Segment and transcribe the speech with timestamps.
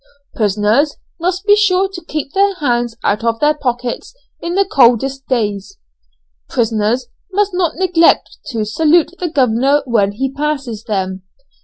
[0.33, 5.27] "Prisoners must be sure to keep their hands out of their pockets in the coldest
[5.27, 5.77] days."
[6.49, 11.21] "Prisoners must not neglect to salute the governor when he passes them."